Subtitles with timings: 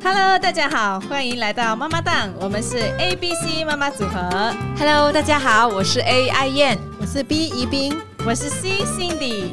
[0.00, 4.54] Hello，大家好，欢迎来到妈妈档，我们是 A B C 妈妈组合。
[4.78, 6.78] Hello，大家好，我是 A 爱燕。
[7.00, 9.50] 我是 B 宜宾，我是 C Cindy。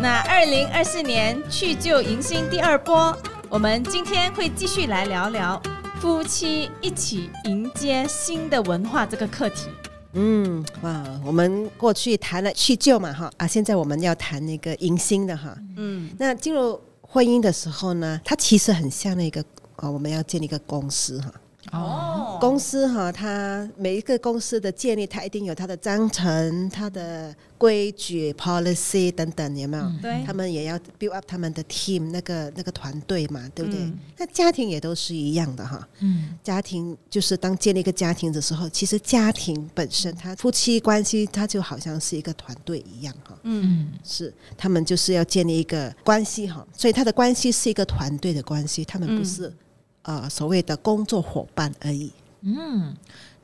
[0.00, 3.16] 那二零二四年去旧迎新第二波，
[3.50, 5.60] 我们今天会继续来聊聊
[6.00, 9.68] 夫妻一起迎接新的文化这个课题。
[10.14, 15.54] 嗯，哇，我们过去谈了去旧嘛，哈啊，现在我们要谈那个迎新的哈。
[15.76, 19.44] 嗯那进入婚姻的时候呢，它其实很像那个
[19.82, 21.32] 啊，我们要建立一个公司哈。
[21.70, 29.84] 哦，公司哈，它每一个公司的建立，它一定有它的章程、它的规矩、policy 等等，有没有？
[30.02, 33.80] 对他们也要 build up 他们的 team 那个那个团队嘛，对不对？
[33.80, 35.88] 嗯那家庭也都是一样的哈。
[36.00, 43.38] 嗯家庭就是当建立一个家庭的时候，其实家庭本身，它夫妻关系，它就好像是一个团队一样哈。
[43.44, 49.52] 嗯嗯是，他们就是要建立一个关系哈，所以他的关系是一个团队的关系，他们不是、
[50.02, 52.12] 呃所谓的工作伙伴而已。
[52.44, 52.92] 嗯，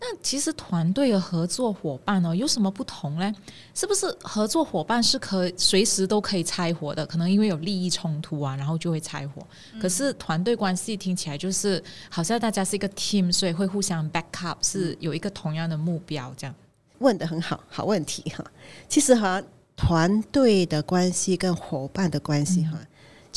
[0.00, 3.32] 那其实团队的合作伙伴哦，有什么不同呢？
[3.72, 7.06] 是不是合作伙伴是可随时都可以拆伙的？
[7.06, 9.46] 可能因为有利益冲突啊，然后就会拆伙。
[9.80, 16.52] 可是团队关系听起来就是好像大家是一个 team，所以会互相 back up，是有一个同样的目标这样。
[16.98, 18.44] 问的很好，好问题哈。
[18.88, 19.40] 其实哈，
[19.76, 22.76] 团队的关系跟伙伴的关系哈，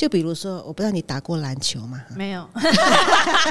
[0.02, 2.02] 就比如说，我不知道你打过篮球吗？
[2.16, 2.42] 没有，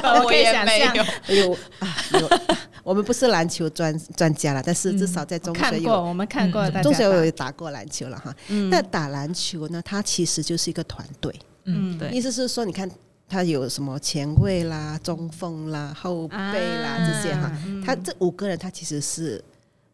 [0.02, 0.96] 我可以想象，
[1.28, 2.28] 有啊，有。
[2.82, 7.52] 我们不是篮球专专家了，但是至少在中学有看过，我们看过，中学我有打。
[7.52, 8.34] 过篮球了哈。
[8.48, 8.68] 嗯。
[8.68, 11.32] 那打篮球呢，它其实就是一个团队，
[11.66, 12.90] 嗯，嗯对，意思是说，你看
[13.28, 17.80] 他有什么前卫啦、中锋啦、后背啦、啊这些哈，嗯。
[17.86, 19.40] 他这五个人他其实是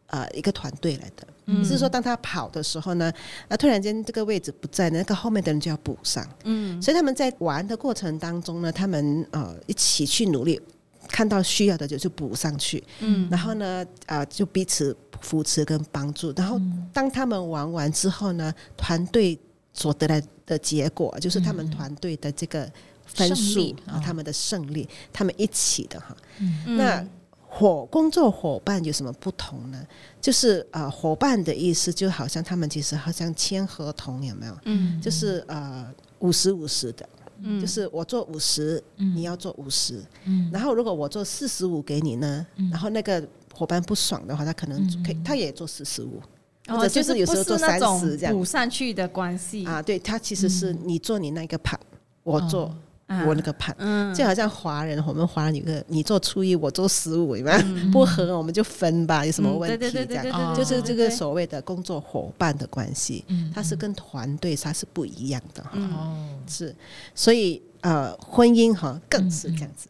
[0.07, 1.27] 呃一个团队来的。
[1.49, 3.09] 嗯只是说，当他跑的时候呢，
[3.47, 6.27] 那突然间这个位置不在，那个后面的人就要补上。
[6.43, 10.59] 嗯所以他们在玩的过程当中呢，他们呃一起去努力，
[11.07, 12.83] 看到需要的就就补上去。
[12.99, 16.33] 嗯然后呢，啊、就彼此扶持跟帮助。
[16.35, 16.59] 然后
[16.91, 19.39] 当他们玩完之后呢，团队
[19.71, 22.69] 所得来的结果就是他们团队的这个
[23.05, 26.13] 分胜数啊他们的胜利，他们一起的哈。
[26.39, 27.07] 嗯那
[27.57, 29.83] 伙工作伙伴有什么不同呢？
[30.21, 34.55] 就是呃，伙伴的意思就好像他们其实好像签合同，有没有？
[34.65, 35.01] 嗯。
[35.01, 37.09] 就是呃五十五十的，
[37.41, 37.59] 嗯。
[37.59, 39.15] 就是我做五十、嗯。
[39.15, 40.51] 你要做五十，嗯。
[40.53, 46.21] 然后如果我做四十五给你呢，然后那个伙伴不爽的话，他可能可以，他也做四十五。
[46.67, 48.33] 或者哦就是有时候做不是那种30这样。
[48.33, 49.65] 补上去的关系。
[49.65, 49.81] 啊。
[49.81, 51.79] 对，他其实是你做你那个盘，
[52.23, 52.75] 我做
[53.07, 53.75] 啊我那个盘。
[53.79, 54.13] 嗯。
[54.13, 57.51] 就好像华人，我们华人有个你做初一，我做十五，嘛，
[57.91, 59.91] 不合我们就分吧，有什么问题？
[59.91, 60.55] 这样。
[60.55, 66.15] 就是这个所谓的工作伙伴的关系，嗯它是跟团队它是不一样的哦，
[66.47, 66.75] 是，
[67.15, 69.87] 所以呃，婚姻哈更是这样子，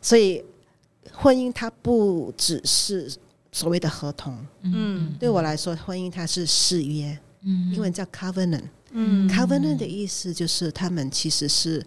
[0.00, 0.44] 所以
[1.12, 3.10] 婚姻它不只是
[3.50, 5.14] 所谓的合同，嗯。
[5.18, 7.72] 对我来说，婚姻它是誓约，嗯。
[7.72, 8.64] 英文叫 covenant。
[8.90, 9.28] 嗯。
[9.28, 11.84] covenant 的意思就是他们其实是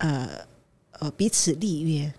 [0.00, 0.28] 呃
[0.98, 2.12] 呃彼此立约，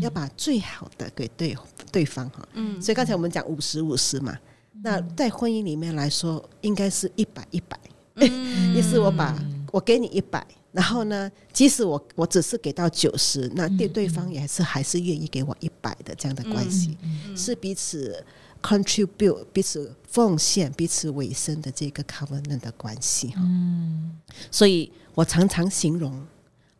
[0.00, 1.56] 要把最好的给对
[1.90, 2.46] 对方哈。
[2.52, 4.38] 嗯所以刚才我们讲五十五十嘛，
[4.82, 7.78] 那在婚姻里面来说，应该是一百一百。
[8.20, 9.40] 嗯 意思我把
[9.70, 16.98] 我给你一百，然后呢，即使我我只是给到九十，那对对方也是还是愿意给我一百的这样的关系，
[17.36, 18.24] 是彼此
[18.60, 23.40] contribute、彼此奉献、彼此委身的这个 covenant 的关系哈。
[23.40, 24.18] 嗯
[24.50, 26.26] 所以我常常形容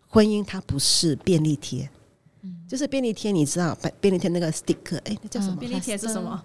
[0.08, 1.88] 婚姻它不是便利贴。
[2.68, 5.56] 就是便利贴，你知道便便利贴那个 sticker，哎，那叫什么？
[5.56, 6.42] 便利贴是什么？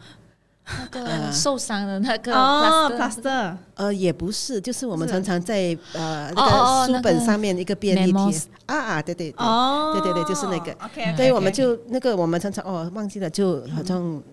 [0.66, 8.42] 那个受伤的那个哦 plaster，plaster，呃，也不是，就是我们常常在呃那哦个书本上面一个便利贴。
[8.68, 10.72] 啊啊，对对对，哦，对对对就是那个。
[10.86, 14.24] OK，对，我们就那个我们常常哦忘记了，就好像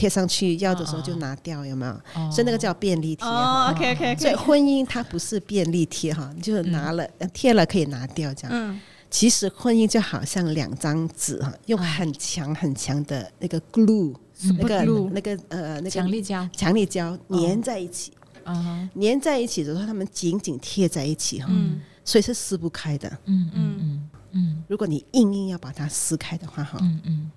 [0.00, 1.92] 贴上去，要的时候就拿掉，有没有？
[2.14, 2.30] 哦。
[2.32, 3.70] 所以那个叫便利贴哦哈。
[3.70, 8.50] ，OK OK 所以婚姻它不是便利贴哈，你就拿了呃贴了可以拿掉这样。
[8.50, 8.80] 嗯。
[9.10, 14.14] 其实婚姻就好像两张纸哈，用很强很强的那个 glue，
[14.56, 14.82] 那个？
[15.12, 18.12] 那个呃那个强力胶，强力胶粘在一起，
[18.46, 21.82] 嗯粘在一起的时候，他们紧紧贴在一起哈，嗯。
[22.02, 23.06] 所以是撕不开的。
[23.26, 24.64] 嗯嗯嗯嗯。
[24.66, 27.30] 如果你硬硬要把它撕开的话哈，嗯嗯。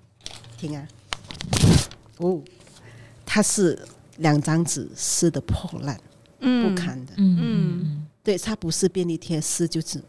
[0.56, 0.88] 听啊，
[2.18, 2.40] 哦，
[3.26, 3.78] 它是
[4.18, 5.98] 两张纸撕的破烂
[6.40, 6.68] 嗯。
[6.68, 7.38] 不堪的，嗯。
[7.40, 10.02] 嗯，对，它不是便利贴撕就是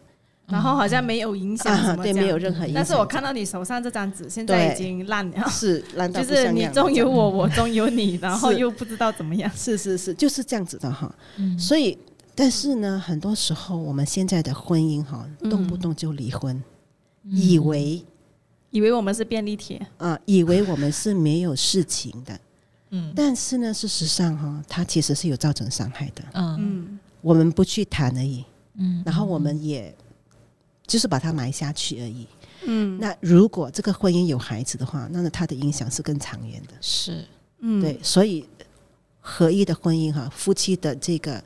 [0.47, 2.75] 然后好像没有影响对，没有任何影响。
[2.75, 9.49] 但是我看到你手上这张纸现在已经烂了，是烂到就是你中有我，我中有你，然后又不知道怎么样。
[9.57, 11.11] 是是是，就是这样子的哈。
[11.37, 11.57] 嗯。
[11.57, 11.97] 所以，
[12.35, 15.49] 但是呢，很多时候我们现在的婚姻哈，嗯。
[15.49, 16.63] 动不动就离婚，
[17.23, 18.05] 以为
[18.75, 22.37] 以为我们是便利贴，啊、以为我们是没有事情的，
[22.91, 23.13] 嗯。
[23.15, 26.21] 但是呢，事实上哈、它其实是有造成伤害的。
[26.33, 26.57] 嗯。
[26.59, 26.99] 嗯。
[27.21, 28.43] 我们不去谈而已，
[28.73, 29.95] 嗯，然后我们也
[30.85, 32.27] 就是把它埋下去而已。
[32.65, 36.73] 嗯，那如果这个婚姻有孩子的话，那么它的影响是更长远的。
[36.81, 37.23] 是。
[37.59, 37.79] 嗯。
[37.81, 38.45] 对，所以
[39.21, 41.41] 合一的婚姻哈，夫妻的这个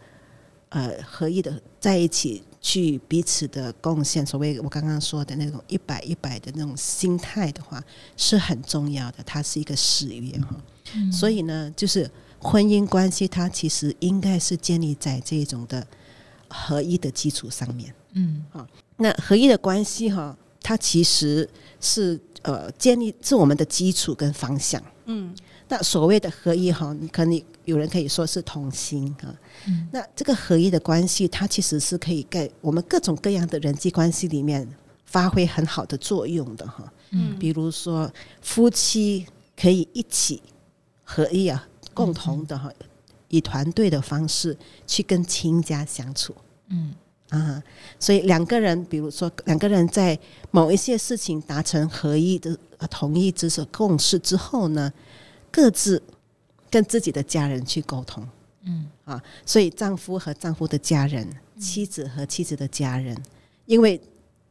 [0.69, 7.81] 呃合一的在一起去彼此的贡献，所谓我刚刚说的那种一百一百的那种心态的话，
[8.17, 9.23] 是很重要的。
[9.25, 10.55] 它是一个事业哈，
[11.11, 12.09] 所以呢，就是
[12.39, 15.85] 婚姻关系，它其实应该是建立在这种的
[16.49, 17.93] 合一的基础上面。
[18.13, 18.67] 嗯好
[18.97, 24.83] 那合一的关系哈，它其实是呃建立是我们的基础跟方向。
[25.11, 25.35] 嗯
[25.67, 29.27] 那所谓的合一哈，你可能有人可以说是同心哈。
[29.67, 34.67] 嗯那这个合一的关系，它其实是可以在我们各种各样的人际关系里面
[35.05, 36.93] 发挥很好的作用的哈。
[37.11, 38.11] 嗯比如说
[38.41, 39.25] 夫妻
[39.59, 40.41] 可以一起
[41.03, 42.71] 合一啊，共同的哈，
[43.29, 46.35] 以团队的方式去跟亲家相处。
[46.69, 46.93] 嗯
[47.29, 47.61] 啊，
[47.99, 50.17] 所以两个人，比如说两个人在
[50.51, 54.91] 某一些事情达成合意的、呃同意之所共识之后呢，
[55.51, 56.01] 各自
[56.69, 58.27] 跟自己的家人去沟通
[58.63, 59.21] 嗯啊。
[59.45, 61.27] 所以丈夫和丈夫的家人，
[61.59, 63.15] 妻子和妻子的家人，
[63.65, 64.01] 因为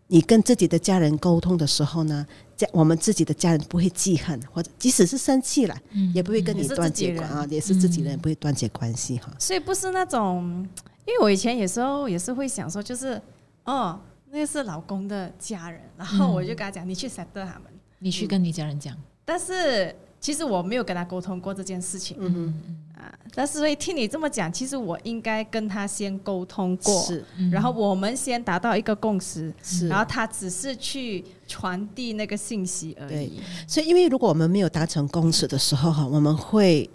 [0.07, 2.27] 你跟自己的家人沟通的时候呢，
[2.57, 9.35] 家我们自己的家人不会记恨，或者即使是生气了，嗯也不会跟你断绝关啊，也是自己人，嗯不会断绝关系哈。
[9.39, 10.67] 所以不是那种，
[11.09, 13.19] 因为我以前有时候也是会想说，就是
[13.65, 13.99] 哦，
[14.31, 17.63] 那是老公的家人，然后我就跟他讲，你去 settle 他们。
[18.01, 18.95] 你去跟你家人讲，
[19.25, 23.13] 但是其实我没有跟他沟通过这件事情、嗯嗯，啊。
[23.35, 27.25] 但是所以听你这么讲，其实我应该跟他先沟通过，是。
[27.39, 27.51] 嗯。
[27.51, 33.41] 然后我们先达到一个共识，是，然后他只是去传递那个信息而已。
[33.67, 36.89] 所以，因为如果我们没有达成共识的时候哈，我们会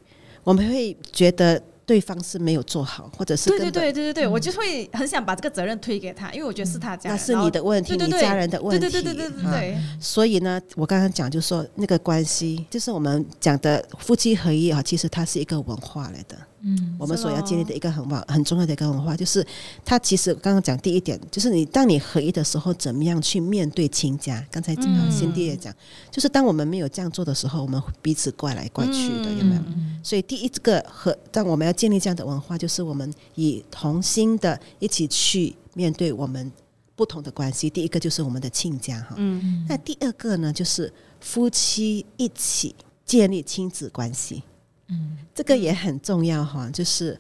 [0.44, 16.38] 我们会觉得对方是没有做好，或者是对对对对对对，我就会很想把这个责任推给他，因为我觉得是他家人，那是你的问题，你家人的问题，对对对对对对啊对，所以呢，我刚刚讲就是说那个关系，就是我们讲的夫妻合一啊，其实它是一个文化来的。
[16.66, 19.46] 嗯我们所要建立的一个很文很重要的一个文化，就是
[19.84, 24.46] 它其实刚刚讲第一点，就是你当你合一的时候，怎么样去面对亲家？
[24.50, 25.74] 刚才嗯辛迪也讲，
[26.10, 29.62] 就是当我们没有这样做的时候，我们彼此怪来怪去的，有没有？
[29.68, 36.52] 嗯所以第一个和当我们要建立这样的文化，就是我们以同心的一起去面对我们
[36.96, 37.70] 不同的关系。
[37.70, 42.76] 第一个就是我们的亲家哈，嗯那第二个呢，就是夫妻一起
[43.06, 44.44] 建立亲子关系。
[44.88, 47.20] 嗯这个也很重要哈，就是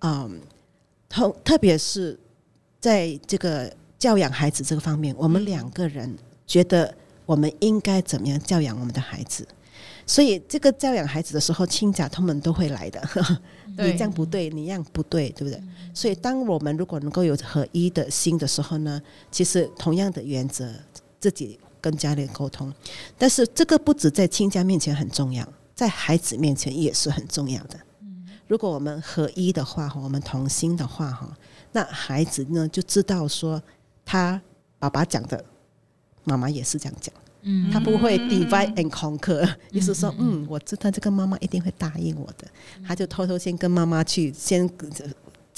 [0.00, 0.40] 嗯，
[1.08, 2.18] 同特别是
[2.80, 6.16] 在这个教养孩子这个方面，我们两个人
[6.46, 6.94] 觉得
[7.26, 9.46] 我们应该怎么样教养我们的孩子。
[10.06, 13.02] 所以，这个教养孩子的时候，亲家他们都会来的。
[13.76, 15.62] 你这样不对，你那样不对，对不对？
[15.92, 19.00] 所以，当我们如果能够有合一的心的时候呢，
[19.30, 20.72] 其实同样的原则，
[21.20, 22.72] 自己跟家里沟通，
[23.18, 25.46] 但是这个不止在亲家面前很重要，
[25.78, 27.78] 在孩子面前也是很重要的。
[28.48, 31.32] 如果我们合一的话，哈，我们同心的话，哈，
[31.70, 33.62] 那孩子呢就知道说，
[34.04, 34.42] 他
[34.80, 35.44] 爸爸讲的，
[36.24, 37.14] 妈妈也是这样讲。
[37.42, 37.70] 嗯。
[37.70, 42.48] 他不会 divide and conquer，意思说，嗯，我知道这个妈妈一定会答应我的，
[42.84, 44.68] 他就偷偷先跟妈妈去先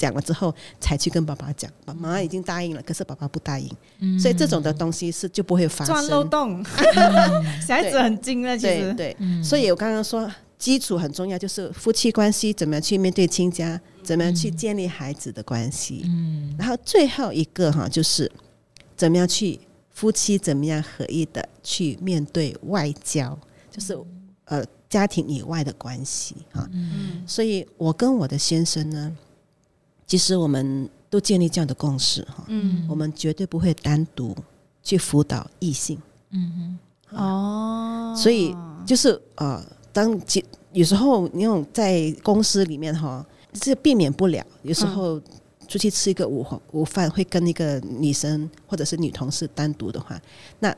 [0.01, 6.29] 讲了之后，才去跟爸爸讲，妈妈已经答应了，可是爸爸不答应，嗯所以这种的东西是就不会发钻漏生。
[6.31, 6.65] 洞，
[7.67, 8.93] 小孩子很精的，其实。
[8.93, 9.43] 对对，嗯。
[9.43, 10.27] 所以我刚刚说
[10.57, 16.55] 基础很重要，就是夫妻关系怎么样去面对亲家，怎么样去建立孩子的关系，嗯。
[16.57, 18.31] 然后最后一个哈，就是
[18.97, 19.59] 怎么样去
[19.91, 23.37] 夫妻怎么样合一的去面对外交，
[23.69, 23.95] 就是
[24.45, 26.67] 呃家庭以外的关系哈。
[26.73, 27.21] 嗯。
[27.27, 29.15] 所以我跟我的先生呢，
[30.11, 32.85] 其实我们都建立这样的共识哈，嗯。
[32.89, 34.35] 我们绝对不会单独
[34.83, 35.97] 去辅导异性，
[36.31, 36.77] 嗯
[37.09, 37.17] 哼。
[37.17, 38.53] 哦，所以
[38.85, 39.63] 就是呃，
[39.93, 45.21] 当其有时候那种在公司里面哈，这避免不了，有时候。
[45.69, 50.21] 出去吃一个午午饭，会跟一个女生或者是女同事单独的话，
[50.59, 50.75] 那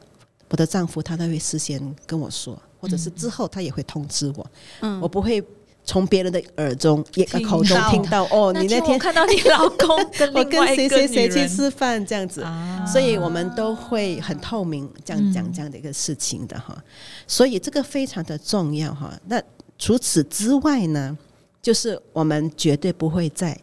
[0.50, 4.46] 我的丈夫他都会事先跟我说，或者是之后他也会通知我，
[4.82, 5.02] 嗯。
[5.02, 5.44] 我不会
[5.86, 8.24] 从别人的耳中、也听口中听到。
[8.32, 9.88] 哦，你那天看到你老公
[10.18, 12.86] 跟 我跟谁谁谁去吃饭这样子，啊。
[12.86, 16.82] 所以我们都会很透明这样讲嗯这样的一个事情的哈，
[17.28, 19.12] 所以这个非常的重要哈。
[19.28, 19.42] 那
[19.78, 21.18] 除此之外呢，
[21.62, 23.58] 就是我们绝对不会在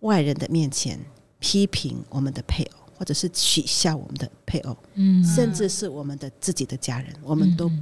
[0.00, 0.98] 外人的面前
[1.38, 5.24] 批评我们的配偶或者是取笑我们的配偶，嗯。
[5.24, 7.80] 甚至是我们的自己的家人，我们都嗯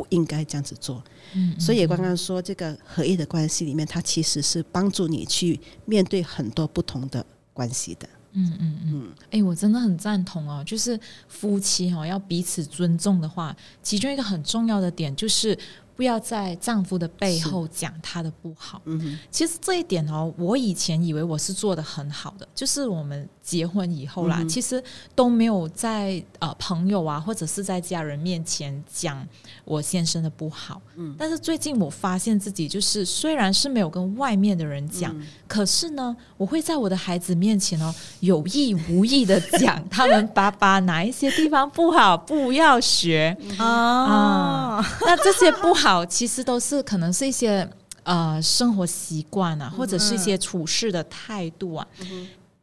[0.00, 1.02] 不应该这样子做。
[1.34, 8.08] 嗯所以刚刚说这个合一的关系里面，它其实是帮助你去面对很多不同的关系的。
[8.32, 15.56] 嗯嗯嗯，哎、我真的很赞同哦，就是夫妻哦要彼此尊重的话，其中一个很重要的点就是
[16.00, 18.80] 不要在丈夫的背后讲他的不好。
[18.86, 24.82] 嗯哼，其实这一点哦，我以前以为我是做的很好的，就是我们结婚以后啦，嗯其实
[25.14, 29.22] 都没有在呃朋友啊或者是在家人面前讲
[29.66, 30.80] 我先生的不好。
[30.96, 43.36] 嗯，但是最近我发现自己就是虽然是没有跟外面的人讲，嗯可是呢，我会在我的孩子面前哦有意无意的讲他们爸爸哪一些地方不好，不要学。
[43.58, 47.68] 啊，那这些不好，其实都是可能是一些
[48.04, 51.86] 呃生活习惯啊，或者是一些处事的态度啊，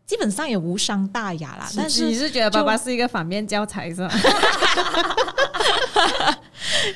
[0.07, 1.69] 基本上也无伤大雅啦。
[1.75, 4.09] 但是你是，觉得爸爸是一个反面教材是吧？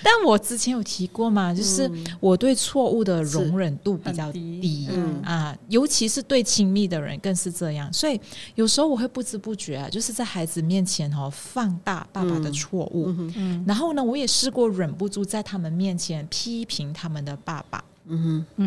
[0.04, 1.90] 但我之前有提过嘛，就是
[2.20, 4.88] 我对错误的容忍度比较低
[5.24, 7.92] 啊，尤其是对亲密的人更是这样。
[7.92, 8.20] 所以
[8.56, 17.84] 有时候我会不知不觉啊，就是在孩子面前哦放大爸爸的错误，嗯然后呢，我也试过忍不住在他们面前批评他们的爸爸。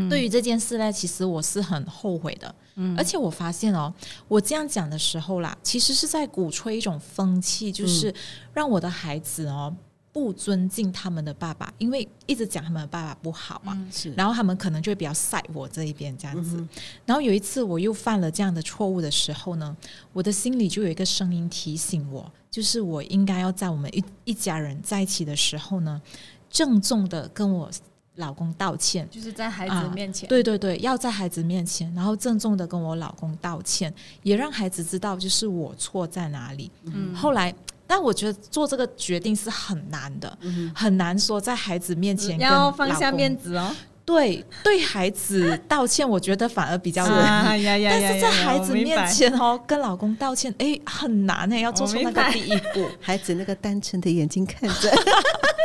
[0.09, 2.55] 对于这件事呢，其实我是很后悔的。
[2.77, 3.93] 嗯而且我发现哦，
[4.27, 8.13] 我这样讲的时候啦，其实是在鼓吹一种风气，就是
[8.53, 9.73] 让我的孩子哦
[10.13, 13.75] 不尊敬他们的爸爸，因为一直讲他们的爸爸不好嘛。
[13.75, 16.57] 哼，是，然后他们可能就会比较晒我这一边这样子。
[16.57, 16.69] 嗯
[17.07, 19.77] 然后有一次我又犯了这样的错误的时候呢，
[20.13, 26.03] 我的心里就有一个声音提醒我，就是我应该要在我们一一家人在一起的时候呢，
[26.51, 27.71] 郑重的跟我
[28.17, 29.09] 老公道歉。
[29.11, 33.93] 就是在孩子面前，对对对，要在孩子面前，然后郑重的跟我老公道歉，
[34.23, 36.71] 也让孩子知道就是我错在哪里。
[36.85, 37.55] 嗯后来，
[37.87, 40.39] 但我觉得做这个决定是很难的，
[40.75, 43.75] 很难说在孩子面前要放下面子哦。
[44.07, 47.21] 对对孩子道歉，我觉得反而比较 容易。
[47.23, 52.87] 啊呀呀但是在孩子面前哦，跟老公道歉，哎，很难哎，要做出那个第一步。
[53.01, 54.95] 孩子那个单纯的眼睛看着，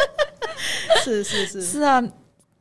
[1.03, 2.01] 是是是，是啊，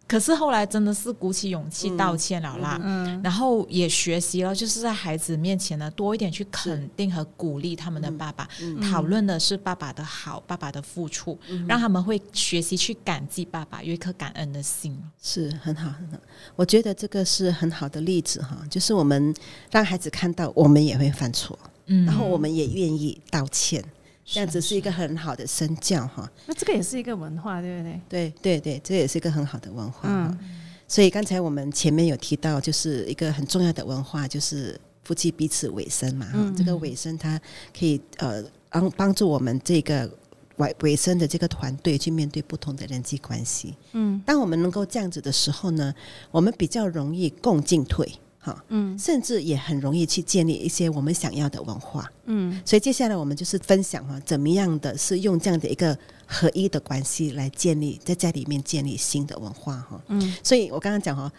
[0.08, 2.80] 可是后来真的是鼓起勇气道歉了啦。
[2.82, 11.38] 嗯然后也学习了，就是在孩子面前呢，多一点去肯定和鼓励他们的爸爸，嗯讨论的是爸爸的好，爸爸的付出，
[11.68, 14.98] 让他们会学习去感激爸爸，有一颗感恩的心。
[15.22, 16.18] 是很好很好。
[16.56, 19.34] 我觉得这个是很好的例子哈，就是我们
[19.70, 23.84] 让孩子看到我们也会犯错，嗯然后我们也愿意道歉，
[24.30, 26.30] 这样子是一个很好的身教哈。
[26.46, 28.00] 那这个也是一个文化，对不对？
[28.08, 30.08] 对对对，这也是一个很好的文化。
[30.08, 30.38] 嗯
[30.86, 36.24] 所以刚才我们前面有提到，就是一个很重要的文化，就是夫妻彼此委身嘛。
[36.26, 37.38] 哈、嗯这个委身它
[37.78, 40.10] 可以呃帮帮助我们这个
[40.56, 43.74] 委委身的这个团队去面对不同的人际关系。
[43.92, 45.94] 嗯当我们能够这样子的时候呢，
[46.30, 48.10] 我们比较容易共进退。
[48.38, 52.10] 哈，嗯甚至也很容易去建立一些我们想要的文化。
[52.26, 60.00] 嗯所以接下来我们就是分享哈，怎么样的是用这样的一个合一的关系来建立在家里面建立新的文化哈。
[60.08, 61.30] 嗯所以我刚刚讲哈，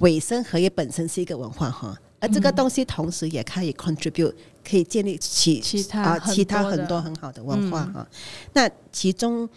[0.00, 4.34] 尾声合一本身是一个文化哈，而这个东西同时也可以 contribute，
[4.68, 8.06] 可以建立起其他啊其他很多很好的文化哈。
[8.52, 9.48] 那其中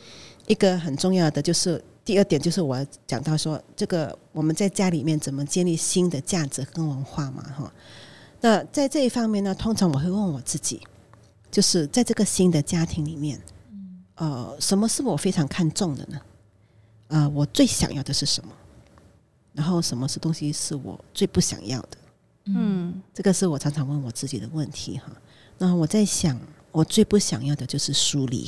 [0.47, 1.83] 一个很重要的就是。
[2.05, 7.73] 第二点就是我讲到说，这个我们在家里面怎么建立新的价值跟文化嘛，哈。
[8.41, 10.79] 那在这一方面呢，通常我会问我自己，
[11.49, 13.41] 就是在这个新的家庭里面，
[14.15, 16.21] 呃，什么是我非常看重的呢？
[17.07, 18.51] 呃，我最想要的是什么？
[19.53, 21.97] 然后什么是东西是我最不想要的？
[22.47, 25.11] 嗯这个是我常常问我自己的问题哈。
[25.57, 26.39] 那我在想，
[26.71, 28.47] 我最不想要的就是疏离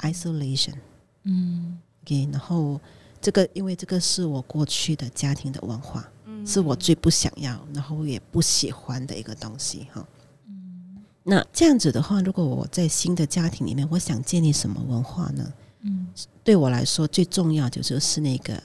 [0.00, 0.74] （isolation）。
[1.22, 2.78] 嗯 OK，然后
[3.20, 10.06] 这个因为这个是我过去的家庭的文化，嗯是我最不想要，然后也不喜欢的一个东西哈。
[10.46, 15.52] 嗯那这样子的话，如果我在新的家庭里面，我想建立什么文化呢？
[15.82, 16.06] 嗯
[16.42, 18.62] 对我来说，最重要就就是那个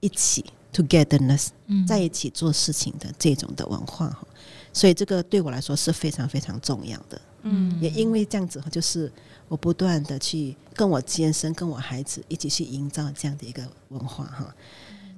[0.00, 4.26] 一起 togetherness，嗯在一起做事情的这种的文化哈。
[4.72, 7.20] 所以这个对我来说是非常非常重要的。
[7.48, 9.10] 嗯也因为这样子哈，就是
[9.48, 14.54] 我不断的去跟我先生、跟我孩子一起去营造这样的一个文化哈。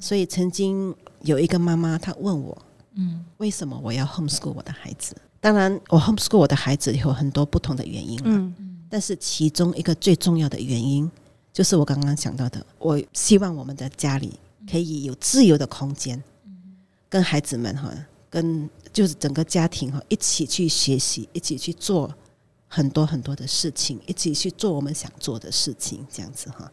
[0.00, 2.56] 所以曾经有一个妈妈，她问我，
[2.94, 3.24] 嗯。
[3.38, 5.16] 为什么我要 homeschool 我的孩子？
[5.40, 8.54] 当然，我 homeschool 我的孩子有很多不同的原因啦，嗯。
[8.90, 11.10] 但是其中一个最重要的原因，
[11.52, 14.38] 就是我刚刚讲到的，我希望我们的家里
[14.70, 16.22] 可以有自由的空间，
[17.08, 17.92] 跟孩子们哈，
[18.30, 22.12] 跟就是整个家庭哈一起去学习，一起去做
[22.68, 26.70] 很多很多的事情，一起去做我们想做的事情，这样子哈。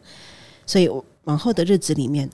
[0.66, 2.28] 所以，我往后的日子里面，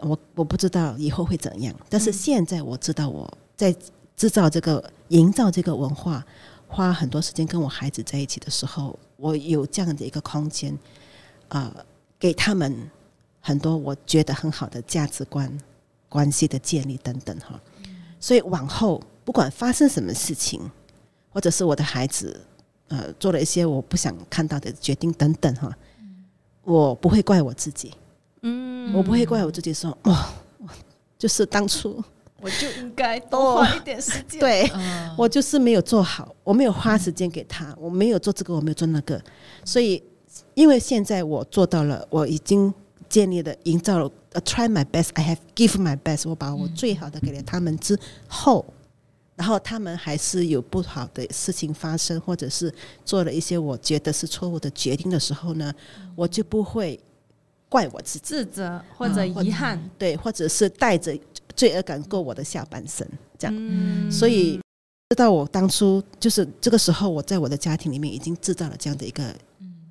[0.00, 3.74] 我我不知道以后会怎样，但是现在我知道我在
[4.16, 6.24] 制造这个、营造这个文化，
[6.66, 10.76] 花很多时间跟我孩子在一起的时候，我有这样的一个空间，
[11.48, 11.74] 啊、
[12.18, 12.90] 给他们
[13.40, 15.56] 很多我觉得很好的价值观、
[16.08, 17.60] 关系的建立等等哈。
[18.18, 20.68] 所以往后不管发生什么事情，
[21.30, 22.40] 或者是我的孩子
[22.88, 25.70] 呃做了一些我不想看到的决定等等哈，
[26.64, 27.92] 我不会怪我自己，
[28.42, 30.68] 嗯，我不会怪我自己说哇，我
[31.18, 32.02] 就是当初
[32.40, 34.38] 我就应该多花一点时间。
[34.40, 35.14] 对嗯。
[35.18, 39.20] 我就是没有做好，我没有花时间给他，我没有做这个，我没有做那个，
[39.64, 40.02] 所以
[40.54, 42.72] 因为现在我做到了，我已经
[43.08, 48.64] 建立了、营造了、呃 try my best，I have give my best，我把我最好的给了他们之后，
[49.38, 55.72] 然后他们还是有不好的事情发生，或者是做了一些我觉得是错误的决定的时候呢，
[56.16, 56.98] 我就不会
[57.68, 61.16] 怪我自己，自责或者遗憾，对，或者是带着
[61.54, 63.06] 罪恶感过我的下半生，
[63.38, 63.54] 这样。
[63.56, 64.60] 嗯，所以
[65.10, 69.32] 知道我当初就是这个时候，我在我的家庭里面已经制造了这样的一个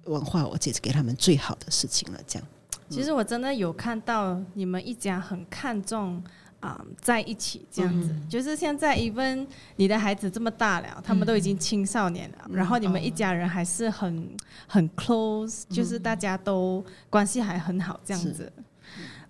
[0.08, 2.20] 文化，我姐给他们最好的事情了。
[2.28, 2.48] 这样，
[2.90, 6.22] 其实我真的有看到你们一家很看重
[6.60, 9.46] 啊、在一起这样子，就是现在 even
[9.76, 14.28] 你的孩子这么大了，他们都已经青少年了，然后你们一家人还是很
[14.68, 18.52] 很 close，、就是大家都关系还很好这样子。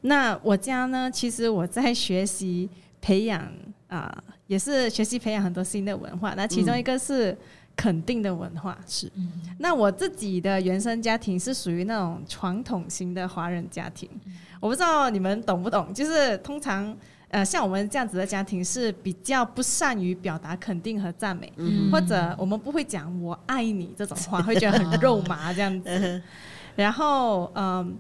[0.02, 2.70] 那我家呢，其实我在学习
[3.02, 3.52] 培养
[3.90, 6.34] 啊、也是学习培养很多新的文化。
[6.36, 7.38] 那其中一个是
[7.76, 9.12] 肯定的文化，是。
[9.60, 14.10] 那我自己的原生家庭是属于那种传统型的华人家庭，
[14.60, 15.94] 我不知道你们懂不懂？
[15.94, 16.96] 就是通常
[17.30, 26.22] 呃，像我们这样子的家庭是比较不善于表达肯定和赞美，嗯或者我们不会讲“我爱你”这种话，会觉得很 肉麻这样子。
[26.76, 27.98] 然后嗯。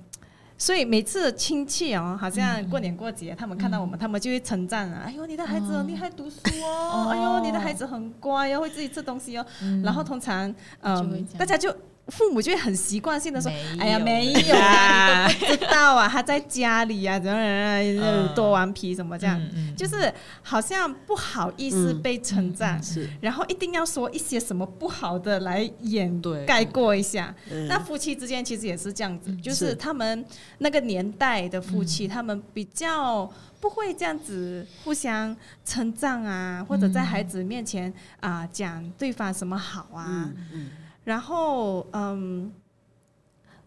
[0.59, 9.45] 所以每次亲戚哦，好像过年过节，他们看到我们，他们就会称赞啊，哎呦，你的孩子很厉害读书哦， 哎呦，你的孩子很乖哦，会自己吃东西哦。
[9.83, 11.71] 然后通常嗯，大家就
[12.07, 19.41] 父母就会很习惯性的说，哎呀，没有啦， 你都不知道啊，他在家里啊，怎么样嗯多顽皮什么这样，
[19.75, 26.45] 就是好像不好意思嗯被称赞，是，然后一定要说一些什么不好的来掩对。
[26.45, 27.33] 盖过一下。
[27.51, 27.67] 嗯。
[27.67, 29.75] 那夫妻之间其实也是这样子，就是是。
[29.75, 30.25] 他们
[30.59, 40.31] 那个年代的夫妻，他们比较不会这样子互相称赞啊，或者在孩子面前啊、讲对方什么好啊。
[40.53, 40.69] 嗯
[41.07, 42.51] 然后嗯，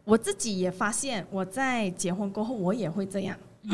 [0.04, 3.34] 我自己也发现，我在结婚过后，我也会这样。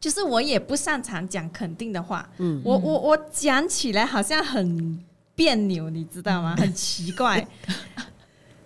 [0.00, 4.98] 就是我也不擅长讲肯定的话，嗯我我我讲起来好像很
[5.34, 6.56] 别扭，你知道吗？
[6.56, 7.46] 很奇怪。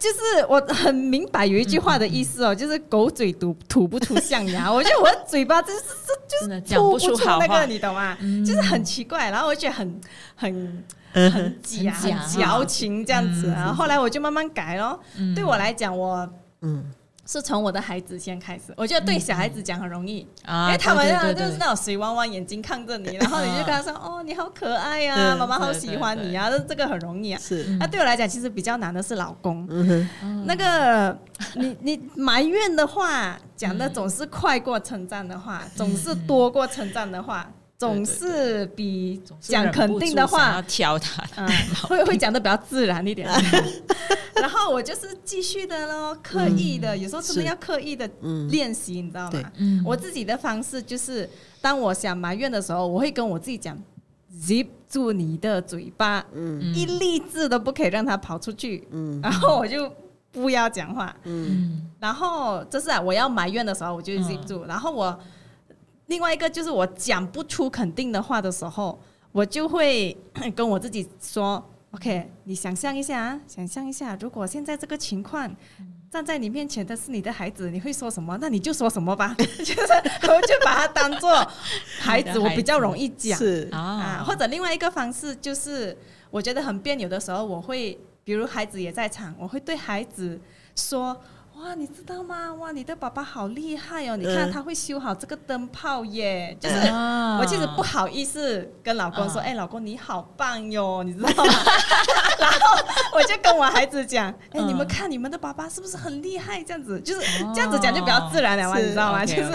[0.01, 4.73] 就是我很明白有一句话的意思哦，就是狗嘴吐吐不出象牙。
[4.73, 5.87] 我觉得 我的嘴巴真是是
[6.27, 8.17] 就是吐不出那个，，你懂吗？
[8.45, 10.01] 就是很奇怪，然后我觉得很
[10.35, 13.49] 很嗯很假、很矫情这样子。
[13.49, 14.99] 嗯然后后来我就慢慢改咯。
[15.19, 16.27] 嗯对我来讲，我
[16.63, 16.85] 嗯，
[17.31, 18.75] 是从我的孩子先开始。
[18.77, 27.41] 我觉得对小孩子讲很容易，啊，因为他们对啊对对对就是那种水汪汪眼睛看着你，然后你就跟他说：“哦，你好可爱呀、嗯妈妈好喜欢你啊！”这这个很容易啊。
[27.41, 29.65] 是，那对我来讲，其实比较难的是老公。
[30.45, 31.17] 那个
[31.55, 41.49] 你你埋怨的话，讲的总是快过称赞的话，总是多过称赞的话，总是比讲肯定的话挑他，嗯，
[41.85, 43.29] 会会讲的比较自然一点。
[44.41, 49.53] 然后我就是继续的咯，刻意的，有时候真的是要刻意的嗯练习，你知道吗？
[49.57, 51.29] 嗯我自己的方式就是，
[51.61, 53.77] 当我想埋怨的时候，我会跟我自己讲
[54.35, 59.91] ，zip 住你的嘴巴，嗯一粒字都不可以让它跑出去，嗯然后我就
[60.33, 61.15] 不要讲话。
[61.99, 64.65] 然后就是、啊、我要埋怨的时候，我就 zip 住。
[64.65, 65.19] 然后我
[66.07, 68.99] 另外一个就是我讲不出肯定的话的时候，
[69.33, 70.17] 我就会
[70.57, 75.55] 跟我自己说：“OK，你想象一下啊，想象一下，如果现在这个情况。”
[76.11, 78.37] 站在你面前的是你的孩子，你会说什么？
[78.41, 79.93] 那你就说什么吧， 就是
[80.27, 81.31] 我就把它当做
[82.01, 83.39] 孩子，我比较容易讲。
[83.39, 85.97] 是，啊，啊，或者另外一个方式就是，
[86.29, 90.41] 我觉得很别扭的时候，我会，比如孩子也在场，我会对孩子
[90.75, 91.17] 说
[91.63, 92.53] ：“哇，你知道吗？
[92.55, 94.17] 哇，你的爸爸好厉害哦！
[94.17, 96.75] 你看嗯他会修好这个灯泡耶，就是。
[96.89, 101.45] 啊我其实不好意思跟老公说，嗯哎、老公你好棒哟，你知道吗？
[102.41, 102.77] 然后
[103.15, 106.63] 我就跟我孩子讲，哎、嗯你们看你们的爸爸是不是很厉害？
[106.65, 109.25] 这样子就是哦这样子讲就比较自然了嘛，你知道吗？
[109.27, 109.53] 就是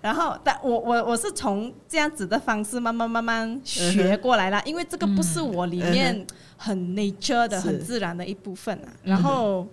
[0.00, 8.88] 然后，但我我我是从这样子的方式慢慢慢慢学过来啦，因为这个不是我里面很 nature 的、是很自然的一部分啊。
[9.02, 9.66] 然后，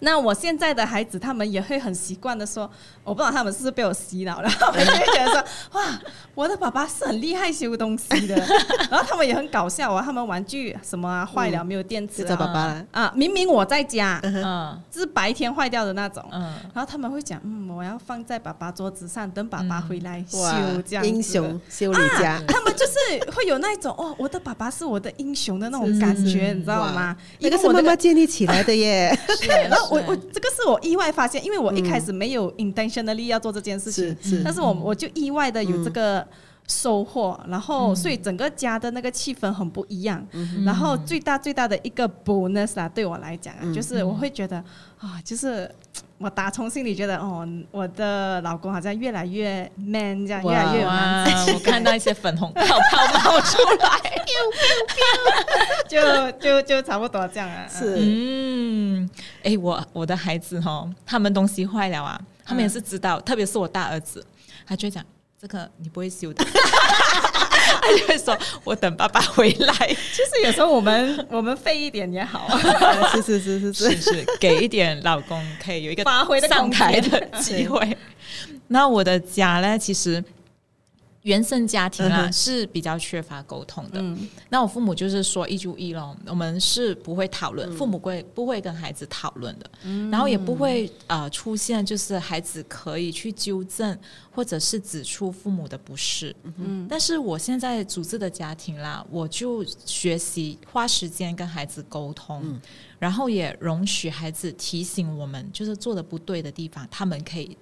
[0.00, 2.70] 那我现在的孩子他们也会很习惯的说，
[3.02, 5.44] 我不知道他们是不是被我洗脑了，他们就会觉得说，
[5.80, 6.00] 哇，
[6.34, 8.34] 我的爸爸是很厉害修东西的。
[8.90, 12.84] 然后他们也很搞笑啊，他们玩具什么啊坏了没有电池就找啊爸爸。
[12.92, 16.24] 啊，明明我在家，嗯是白天坏掉的那种。
[16.30, 20.54] 嗯，然后他们会讲，嗯，我要放在爸爸桌子上，等爸爸回来修哇，
[20.86, 21.10] 这样子。
[21.10, 22.40] 英雄修理家，
[22.78, 27.16] 就是会有那一种哦，我的爸爸是我的英雄的那种感觉，你知道吗？
[27.38, 29.16] 一个是妈妈建立起来的耶。
[29.40, 36.26] 对， 然后我我这个是我意外发现，因为我一开始没有 intentionally 要做这件事情，但是我我就意外的有这个
[36.68, 40.26] 收获，然后所以整个家的那个气氛很不一样。
[40.64, 44.56] 然后最大最大的一个 bonus 啊，对我来讲啊，就是我会觉得
[44.98, 45.70] 啊，就是。
[46.18, 54.24] 我打从心里觉得，哦，我的老公好像越来越 man，这样越来越有男子哇，我看到一些粉红泡泡冒出来，
[55.88, 57.66] 就就就差不多这样啊。
[57.68, 57.96] 是。
[57.98, 59.10] 嗯，
[59.42, 64.24] 哎，我我的孩子哦，他们东西坏了啊，他们也是知道，特别是我大儿子，
[64.64, 65.04] 他就会讲
[65.44, 69.74] 这个你不会修的，他就会说我等爸爸回来，
[70.10, 72.48] 其实有时候我们我们费一点也好，
[73.12, 73.90] 是是是是是。
[73.90, 77.94] 是是 给一点老公可以有一个发挥的上台的机会。
[78.68, 80.24] 那我的家呢，其实
[81.24, 84.00] 原生家庭啊、嗯是比较缺乏沟通的。
[84.00, 84.28] 嗯。
[84.48, 87.54] 那我父母就是说一就一咯，我们是不会讨嗯。
[87.56, 89.70] 论，父母会不会跟孩子讨论的，
[90.10, 93.98] 然后也不会呃出现就是孩子可以去纠正
[94.30, 96.34] 或者是指出父母的不是。
[96.58, 102.60] 嗯但是我现在组织的家庭啦，我就学习花时间跟孩子沟通，嗯。
[102.98, 107.56] 然后也容许孩子提醒我们，就是做的不对的地方，他们可以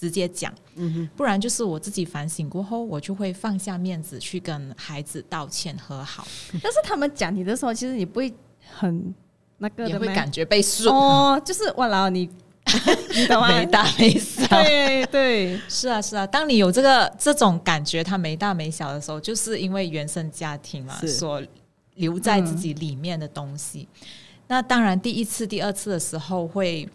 [0.00, 0.52] 直接讲。
[0.76, 6.26] 嗯不然就是我自己反省过后，我就会放下面子去跟孩子道歉和好，
[6.62, 8.32] 但是他们讲你的时候，其实你不会
[8.70, 9.14] 很
[9.58, 12.28] 那个的也会感觉被说，哦，就是哇啦，你
[13.14, 13.48] 你懂吗？
[13.48, 14.46] 没大没小。
[14.62, 21.42] 对对，是啊，是啊，当你有这个这种感觉，他没大没小的时候，就是因为原生家庭嘛，所
[21.96, 23.86] 留在自己里面的东西。
[24.46, 26.88] 那当然，第一次、第二次的时候会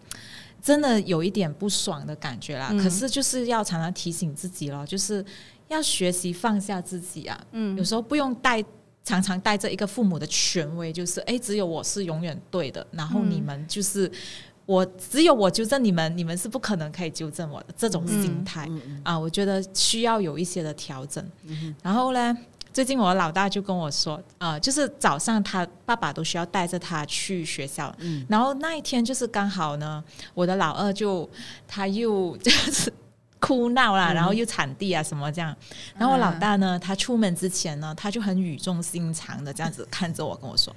[0.66, 2.70] 真的有一点不爽的感觉啦。
[2.72, 5.24] 嗯可是就是要常常提醒自己咯，就是
[5.68, 7.40] 要学习放下自己啊。
[7.52, 8.64] 嗯有时候不用带。
[9.08, 14.10] 常常带着一个父母的权威，就是哎，只有我是永远对的，然后嗯你们就是、
[14.66, 18.66] 我，只有我纠正你们，你们是不可能可以纠正我的这种心态。
[18.68, 21.24] 嗯啊，我觉得需要有一些的调整。
[21.84, 22.36] 然后呢，
[22.76, 28.26] 最近我老大就跟我说，呃，就是早上他爸爸都需要带着他去学校，嗯。
[28.28, 31.26] 然后那一天就是刚好呢，我的老二就
[31.66, 32.92] 他又就是。
[33.38, 35.54] 哭闹啦，然后又铲地啊什么这样，
[35.94, 40.74] 然后我老大呢，他出门之前呢，他就很语重心长的这样子看着我跟我说：“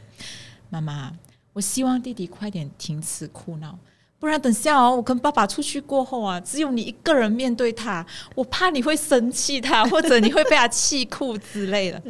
[0.70, 1.12] 妈妈，
[1.54, 3.80] 我希望弟弟快点停止哭闹，
[4.20, 8.06] 不然等下哦，我跟爸爸出去过后啊，只有你一个人面对他，
[8.36, 12.04] 我怕你会生气他， 或者你会被他气哭之类的。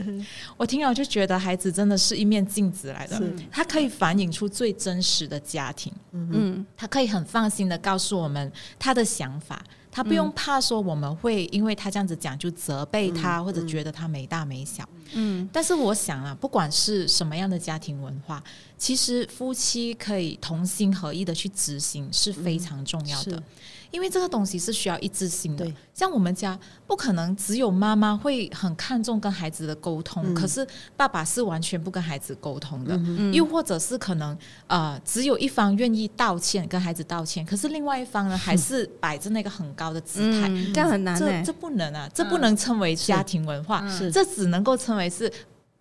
[0.58, 9.62] 我听了就觉得孩子真的是一面镜子来的，他可以反映出最真实的家庭，嗯他可以很放心的告诉我们他的想法。
[9.92, 14.88] 他不用怕说我们会因为他这样子讲就责备他，或者觉得他没大没小。
[15.14, 15.50] 嗯。
[15.52, 18.44] 但是我想啊，不管是什么样的家庭文化，
[18.78, 23.44] 其实夫妻可以同心合意的去执行是非常重要的，是
[23.92, 25.66] 因为这个东西是需要一致性的。
[25.94, 30.34] 像我们家不可能只有妈妈会很看重跟孩子的沟通，嗯。
[30.34, 32.96] 可是爸爸是完全不跟孩子沟通的。
[32.98, 45.32] 嗯又或者是可能呃，只有一方愿意道歉，跟孩子道歉，可是另外一方呢，还是摆着那个很高的姿态，嗯，这样很难哎这这，不能啊，这不能称为家庭文化，这只能够称为是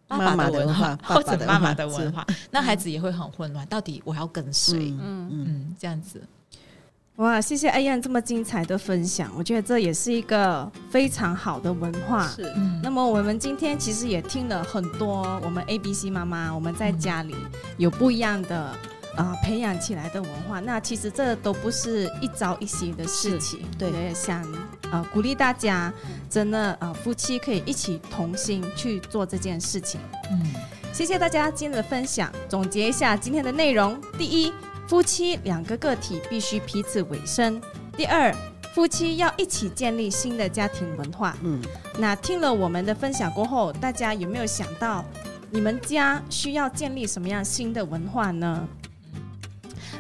[0.07, 4.77] 爸妈妈爸的文化或者妈妈的文化的文化，那孩子也会很混乱，到底我要跟谁？
[4.79, 4.99] 嗯。
[5.01, 5.45] 嗯。
[5.49, 6.23] 嗯，这样子，
[7.19, 12.29] 哇，谢谢艾燕这么精彩的分享，我觉得这也是一个非常好的文化。
[12.29, 17.35] 是嗯，那么我们今天其实也听了很多，我们 A B C 妈妈我们在家里
[17.77, 18.77] 有不一样的啊、
[19.17, 20.61] 呃培养起来的文化。
[20.61, 24.47] 那其实这都不是一朝一夕的事情，对也想
[24.93, 25.93] 呃鼓励大家，
[26.31, 30.01] 真的呃夫妻可以一起同心去做这件事情。
[30.31, 30.41] 嗯，
[30.93, 32.31] 谢谢大家今天的分享。
[32.49, 34.53] 总结一下今天的内容：第一，
[34.89, 37.61] 夫妻两个个体必须彼此委身；
[37.95, 38.35] 第二，
[38.75, 41.37] 夫妻要一起建立新的家庭文化。
[41.43, 41.61] 嗯，
[41.99, 45.05] 那听了我们的分享过后，大家有没有想到，
[45.51, 48.67] 你们家需要建立什么样新的文化呢？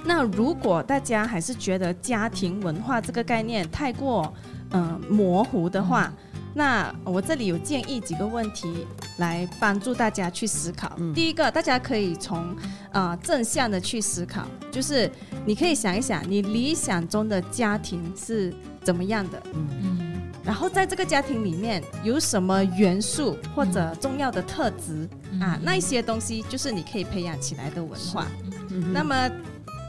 [0.04, 4.32] 那如果大家还是觉得家庭文化这个概念太过
[4.70, 6.10] 嗯、呃模糊的话，
[6.58, 8.84] 那我这里有建议几个问题
[9.18, 10.92] 来帮助大家去思考。
[10.98, 12.52] 嗯第一个，大家可以从
[12.90, 15.08] 呃正向的去思考，就是
[15.46, 19.40] 你可以想一想，你理想中的家庭是怎么样的？
[19.54, 20.08] 嗯
[20.44, 25.60] 然后在这个家庭里面有什么元素或者重要的特质、嗯啊？
[25.62, 28.26] 那一些东西就是你可以培养起来的文化。
[28.70, 29.30] 嗯那么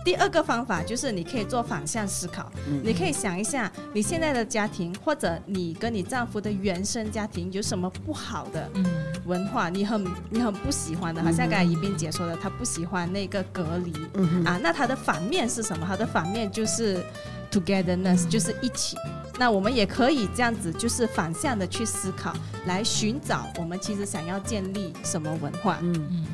[0.10, 8.84] 第二个方法就是你可以做反向思考，嗯你可以想一下你现在的家庭或者你跟你丈夫的原生家庭有什么不好的嗯。
[9.28, 13.94] 文化，你很你很不喜欢的，好像刚才宜宾姐说的，她不喜欢那个隔离。
[14.16, 15.86] 嗯啊，那它的反面是什么？
[15.88, 17.04] 它的反面就是
[17.52, 18.98] togetherness，、就是一起。
[19.38, 22.34] 那我们也可以这样子，就是反向的去思考，
[22.66, 25.78] 来寻找我们其实想要建立什么文化。
[25.84, 25.94] 嗯。
[26.10, 26.26] 嗯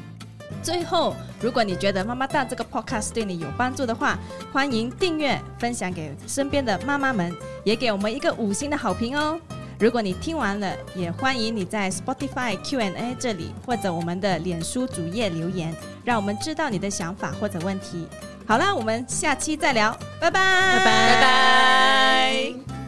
[0.65, 4.17] 最后，如果你觉得妈妈蛋这个 podcast 对你有帮助的话，
[4.51, 7.31] 欢迎订阅、分享给身边的妈妈们，
[7.63, 9.39] 也给我们一个五星的好评哦。
[9.77, 15.71] 如果你听完了，也欢迎你在 Spotify Q&A 这里或者我们的脸书主页留言，
[16.03, 18.07] 让我们知道你的想法或者问题。
[18.47, 22.84] 好啦，我们下期再聊，拜拜，拜拜拜拜。